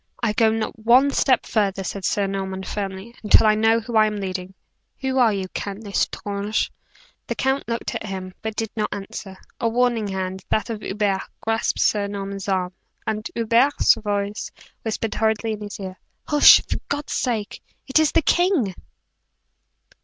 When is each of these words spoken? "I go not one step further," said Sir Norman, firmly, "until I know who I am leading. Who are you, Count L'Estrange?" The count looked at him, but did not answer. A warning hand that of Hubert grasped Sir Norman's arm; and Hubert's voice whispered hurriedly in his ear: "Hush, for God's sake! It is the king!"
"I 0.23 0.33
go 0.33 0.49
not 0.49 0.79
one 0.79 1.11
step 1.11 1.45
further," 1.45 1.83
said 1.83 2.05
Sir 2.05 2.25
Norman, 2.25 2.63
firmly, 2.63 3.13
"until 3.21 3.45
I 3.45 3.53
know 3.53 3.79
who 3.79 3.95
I 3.95 4.07
am 4.07 4.15
leading. 4.15 4.55
Who 5.01 5.19
are 5.19 5.31
you, 5.31 5.47
Count 5.49 5.83
L'Estrange?" 5.83 6.71
The 7.27 7.35
count 7.35 7.67
looked 7.67 7.93
at 7.93 8.07
him, 8.07 8.33
but 8.41 8.55
did 8.55 8.71
not 8.75 8.89
answer. 8.91 9.37
A 9.59 9.69
warning 9.69 10.07
hand 10.07 10.43
that 10.49 10.71
of 10.71 10.81
Hubert 10.81 11.21
grasped 11.41 11.81
Sir 11.81 12.07
Norman's 12.07 12.47
arm; 12.49 12.73
and 13.05 13.29
Hubert's 13.35 13.93
voice 13.93 14.49
whispered 14.81 15.13
hurriedly 15.13 15.51
in 15.51 15.61
his 15.61 15.79
ear: 15.79 15.99
"Hush, 16.27 16.61
for 16.67 16.79
God's 16.89 17.13
sake! 17.13 17.61
It 17.87 17.99
is 17.99 18.11
the 18.11 18.23
king!" 18.23 18.73